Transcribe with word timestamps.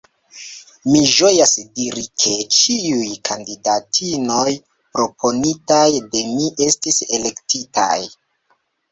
Mi 0.91 0.99
ĝojas 1.15 1.49
diri, 1.79 2.05
ke 2.21 2.31
ĉiuj 2.59 3.09
kandidatinoj 3.29 4.53
proponitaj 4.95 5.83
de 6.15 6.23
mi 6.31 6.47
estis 6.69 6.99
elektitaj. 7.19 7.93